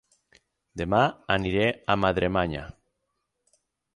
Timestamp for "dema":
0.81-1.01